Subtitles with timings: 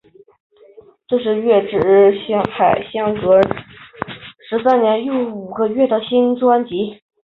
[1.07, 1.77] 这是月之
[2.49, 3.39] 海相隔
[4.49, 7.03] 十三年又五个月的新专辑。